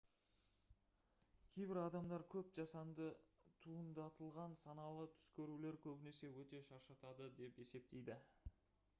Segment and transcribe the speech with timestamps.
[1.55, 3.09] кейбір адамдар көп жасанды
[3.65, 8.17] туындатылған саналы түс көрулер көбінесе өте шаршатады деп есептейді